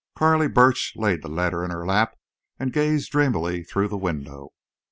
[0.17, 2.15] Carley Burch laid the letter in her lap
[2.57, 4.49] and gazed dreamily through the window.